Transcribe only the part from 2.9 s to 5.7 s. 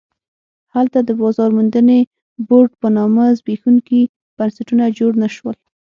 نامه زبېښونکي بنسټونه جوړ نه شول.